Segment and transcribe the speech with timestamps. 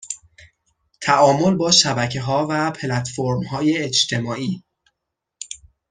[1.01, 4.63] تعامل با شبکهها و پلتفرمهای اجتماعی